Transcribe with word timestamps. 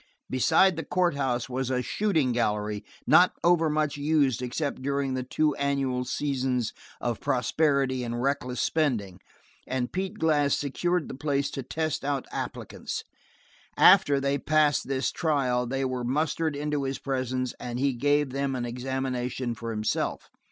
Beside 0.31 0.77
the 0.77 0.83
courthouse 0.83 1.47
was 1.47 1.69
a 1.69 1.83
shooting 1.83 2.31
gallery 2.31 2.83
not 3.05 3.33
overmuch 3.43 3.97
used 3.97 4.41
except 4.41 4.81
during 4.81 5.13
the 5.13 5.21
two 5.21 5.53
annual 5.57 6.05
seasons 6.05 6.73
of 6.99 7.19
prosperity 7.19 8.03
and 8.03 8.19
reckless 8.19 8.59
spending, 8.59 9.19
and 9.67 9.91
Pete 9.91 10.15
Glass 10.17 10.55
secured 10.55 11.07
this 11.07 11.17
place 11.19 11.51
to 11.51 11.61
test 11.61 12.03
out 12.03 12.25
applicants. 12.31 13.03
After, 13.77 14.19
they 14.19 14.39
passed 14.39 14.87
this 14.87 15.11
trial 15.11 15.67
they 15.67 15.85
were 15.85 16.03
mustered 16.03 16.55
into 16.55 16.81
his 16.81 16.97
presence, 16.97 17.53
and 17.59 17.77
he 17.77 17.93
gave 17.93 18.31
them 18.31 18.55
an 18.55 18.65
examination 18.65 19.53
for 19.53 19.69
himself. 19.69 20.31